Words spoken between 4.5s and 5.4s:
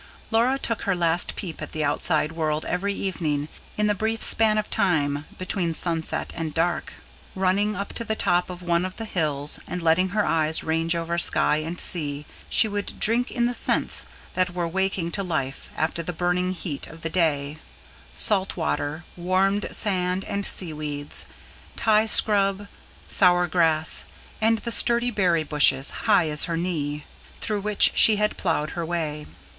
of time